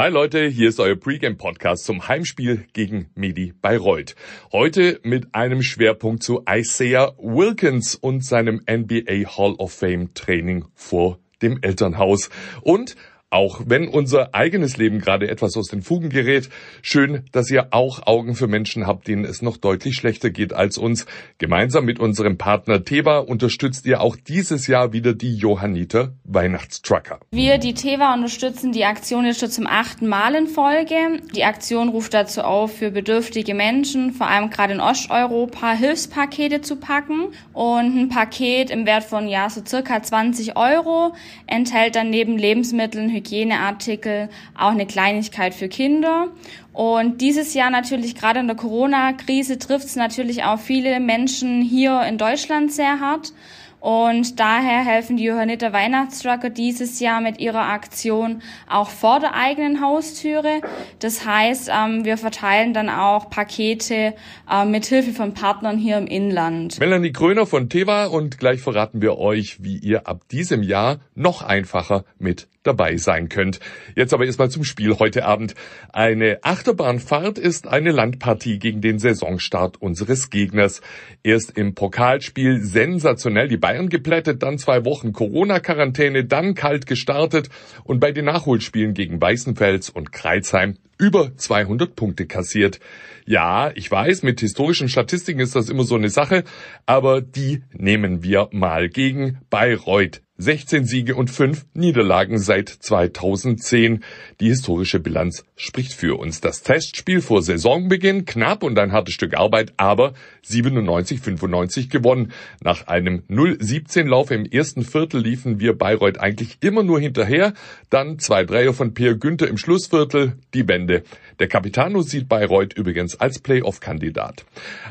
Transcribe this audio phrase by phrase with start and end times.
[0.00, 4.14] Hi Leute, hier ist euer Pre-Game-Podcast zum Heimspiel gegen Medi Bayreuth.
[4.52, 11.18] Heute mit einem Schwerpunkt zu Isaiah Wilkins und seinem NBA Hall of Fame Training vor
[11.42, 12.30] dem Elternhaus.
[12.62, 12.94] Und
[13.30, 16.48] auch wenn unser eigenes Leben gerade etwas aus den Fugen gerät,
[16.80, 20.78] schön, dass ihr auch Augen für Menschen habt, denen es noch deutlich schlechter geht als
[20.78, 21.04] uns.
[21.36, 27.20] Gemeinsam mit unserem Partner Teva unterstützt ihr auch dieses Jahr wieder die Johanniter Weihnachtstrucker.
[27.30, 30.94] Wir, die Teva, unterstützen die Aktion jetzt schon zum achten Mal in Folge.
[31.34, 36.76] Die Aktion ruft dazu auf, für bedürftige Menschen, vor allem gerade in Osteuropa, Hilfspakete zu
[36.76, 37.28] packen.
[37.52, 41.14] Und ein Paket im Wert von ja so circa 20 Euro
[41.46, 46.28] enthält dann neben Lebensmitteln Hygieneartikel, auch eine Kleinigkeit für Kinder.
[46.72, 52.02] Und dieses Jahr natürlich gerade in der Corona-Krise trifft es natürlich auch viele Menschen hier
[52.02, 53.32] in Deutschland sehr hart.
[53.80, 59.80] Und daher helfen die Johanniter Weihnachtstrucker dieses Jahr mit ihrer Aktion auch vor der eigenen
[59.80, 60.60] Haustüre.
[60.98, 64.14] Das heißt, ähm, wir verteilen dann auch Pakete
[64.50, 66.80] äh, mit Hilfe von Partnern hier im Inland.
[66.80, 71.42] Melanie Kröner von Teva und gleich verraten wir euch, wie ihr ab diesem Jahr noch
[71.42, 73.60] einfacher mit dabei sein könnt.
[73.96, 75.54] Jetzt aber erstmal zum Spiel heute Abend.
[75.92, 80.82] Eine Achterbahnfahrt ist eine Landpartie gegen den Saisonstart unseres Gegners.
[81.22, 87.50] Erst im Pokalspiel sensationell die Bayern geplättet, dann zwei Wochen Corona-Quarantäne, dann kalt gestartet
[87.84, 92.80] und bei den Nachholspielen gegen Weißenfels und Kreuzheim über 200 Punkte kassiert.
[93.26, 96.44] Ja, ich weiß, mit historischen Statistiken ist das immer so eine Sache,
[96.86, 100.22] aber die nehmen wir mal gegen Bayreuth.
[100.40, 104.04] 16 Siege und 5 Niederlagen seit 2010.
[104.40, 106.40] Die historische Bilanz spricht für uns.
[106.40, 110.14] Das Testspiel vor Saisonbeginn knapp und ein hartes Stück Arbeit, aber
[110.46, 112.32] 97-95 gewonnen.
[112.62, 117.52] Nach einem 0-17 Lauf im ersten Viertel liefen wir Bayreuth eigentlich immer nur hinterher.
[117.90, 120.87] Dann zwei Dreier von Pierre Günther im Schlussviertel, die Wende.
[120.88, 124.44] Der Capitano sieht Bayreuth übrigens als Playoff-Kandidat.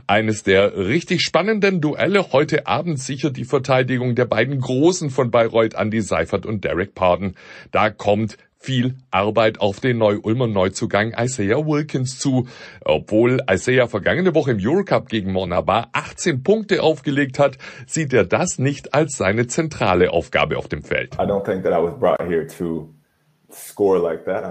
[0.07, 5.73] Eines der richtig spannenden Duelle heute Abend sichert die Verteidigung der beiden Großen von Bayreuth,
[5.73, 7.36] Andy Seifert und Derek Pardon.
[7.71, 12.47] Da kommt viel Arbeit auf den Neu-Ulmer Neuzugang Isaiah Wilkins zu.
[12.83, 18.59] Obwohl Isaiah vergangene Woche im Eurocup gegen Monaba 18 Punkte aufgelegt hat, sieht er das
[18.59, 21.15] nicht als seine zentrale Aufgabe auf dem Feld.
[21.15, 22.89] I don't think that I was brought here to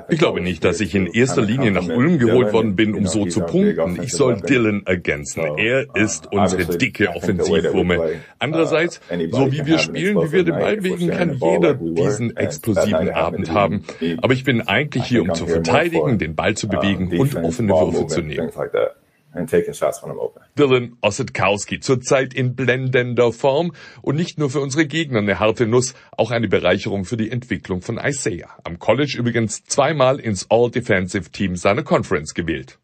[0.09, 3.27] ich glaube nicht, dass ich in erster Linie nach Ulm geholt worden bin, um so
[3.27, 4.03] zu punkten.
[4.03, 5.43] Ich soll Dylan ergänzen.
[5.59, 7.11] Er uh, ist unsere dicke.
[8.39, 13.11] Andererseits, uh, so wie wir spielen, wie wir den Ball wegen, kann jeder diesen explosiven
[13.11, 13.85] Abend haben.
[14.23, 18.07] Aber ich bin eigentlich hier, um zu verteidigen, den Ball zu bewegen und offene Würfe
[18.07, 18.51] zu nehmen
[19.37, 20.43] and taking shots when I'm open.
[20.57, 25.95] Dylan Ossetkowski zurzeit in blendender Form und nicht nur für unsere Gegner eine harte Nuss,
[26.17, 28.51] auch eine Bereicherung für die Entwicklung von Isaiah.
[28.65, 32.79] Am College übrigens zweimal ins All-Defensive Team seiner Conference gewählt.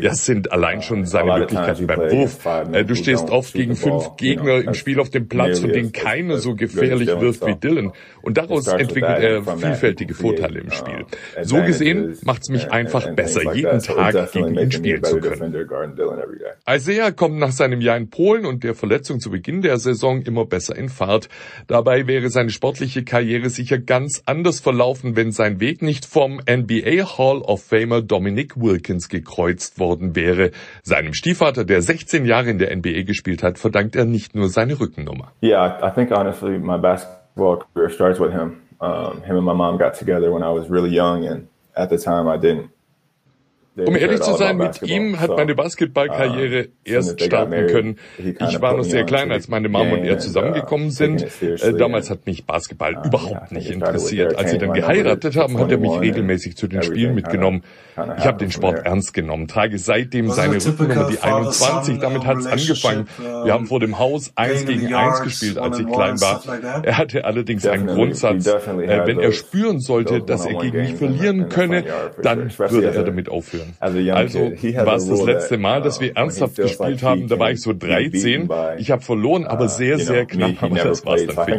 [0.00, 2.44] Das sind allein schon seine Möglichkeiten beim Wurf.
[2.72, 6.38] Äh, du stehst oft gegen fünf Gegner im Spiel auf dem Platz, von denen keiner
[6.38, 7.92] so gefährlich wirft wie Dylan.
[8.20, 11.06] Und daraus entwickelt er vielfältige Vorteile im Spiel.
[11.42, 15.54] So gesehen macht es mich einfach besser, jeden Tag gegen ihn spielen zu können.
[16.68, 20.46] Isaiah kommt nach seinem Jahr in Polen und der Verletzung zu Beginn der Saison immer
[20.46, 21.28] besser in Fahrt.
[21.68, 27.18] Dabei wäre seine sportliche Karriere sicher ganz anders verlaufen, wenn sein Weg nicht vom NBA
[27.18, 30.50] Hall of Famer Dominic Nick Wilkins gekreuzt worden wäre.
[30.82, 34.80] Seinem Stiefvater, der 16 Jahre in der NBA gespielt hat, verdankt er nicht nur seine
[34.80, 35.32] Rückennummer.
[35.42, 38.62] Yeah, I think honestly my basketball career starts with him.
[38.80, 41.98] Um, him and my mom got together when I was really young and at the
[41.98, 42.70] time I didn't
[43.86, 47.96] um ehrlich zu sein, mit ihm hat meine Basketballkarriere uh, erst starten können.
[48.18, 51.26] Ich war noch sehr klein, als meine Mom und er zusammengekommen sind.
[51.42, 54.36] Äh, damals hat mich Basketball uh, überhaupt nicht interessiert.
[54.36, 57.62] Als sie dann geheiratet haben, hat er mich regelmäßig zu den Spielen mitgenommen.
[58.18, 61.98] Ich habe den Sport ernst genommen, trage seitdem seine Rückennummer, die 21.
[61.98, 63.08] Damit hat es angefangen.
[63.18, 66.42] Wir haben vor dem Haus eins gegen eins gespielt, als ich klein war.
[66.82, 68.46] Er hatte allerdings einen Grundsatz.
[68.46, 71.84] Äh, wenn er spüren sollte, dass er gegen mich verlieren könne,
[72.22, 73.67] dann würde er damit aufhören.
[73.80, 77.60] Also war es das letzte Mal, dass wir uh, ernsthaft gespielt haben, da war ich
[77.60, 78.48] so 13.
[78.78, 81.58] Ich habe verloren, aber uh, sehr, sehr knapp, aber das war's dann für ihn.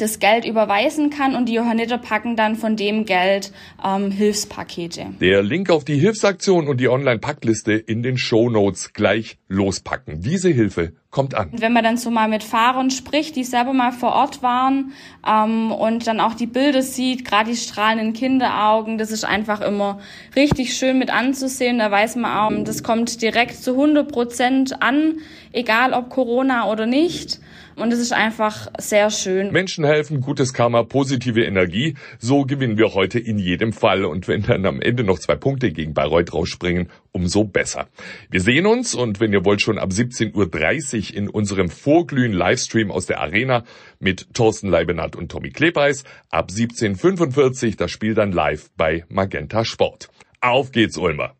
[0.00, 3.52] das Geld überweisen kann und die Johanniter packen dann von dem Geld
[3.84, 5.06] ähm, Hilfspakete.
[5.20, 10.20] Der Link auf die Hilfsaktion und die Online-Packliste in den Show Notes gleich lospacken.
[10.20, 11.50] Diese Hilfe kommt an.
[11.52, 14.92] Wenn man dann so mal mit Fahrern spricht, die selber mal vor Ort waren
[15.26, 19.98] ähm, und dann auch die Bilder sieht, gerade die strahlenden Kinderaugen, das ist einfach immer
[20.36, 21.78] richtig schön mit anzusehen.
[21.78, 25.18] Da weiß man auch, das kommt direkt zu 100 Prozent an,
[25.52, 27.40] egal ob Corona oder nicht.
[27.80, 29.52] Und es ist einfach sehr schön.
[29.52, 31.94] Menschen helfen, gutes Karma, positive Energie.
[32.18, 34.04] So gewinnen wir heute in jedem Fall.
[34.04, 37.88] Und wenn dann am Ende noch zwei Punkte gegen Bayreuth rausspringen, umso besser.
[38.30, 42.90] Wir sehen uns und wenn ihr wollt schon ab 17.30 Uhr in unserem Vorglühen Livestream
[42.90, 43.64] aus der Arena
[43.98, 46.04] mit Thorsten Leibenhardt und Tommy Klebeis.
[46.28, 50.10] Ab 17.45 Uhr das Spiel dann live bei Magenta Sport.
[50.40, 51.34] Auf geht's, Ulmer!